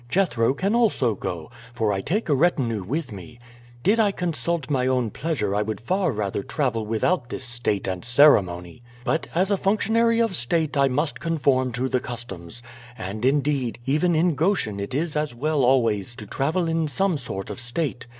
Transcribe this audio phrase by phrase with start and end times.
[0.09, 3.37] "Jethro can also go, for I take a retinue with me.
[3.83, 8.03] Did I consult my own pleasure I would far rather travel without this state and
[8.03, 12.63] ceremony; but as a functionary of state I must conform to the customs.
[12.97, 17.51] And, indeed, even in Goshen it is as well always to travel in some sort
[17.51, 18.07] of state.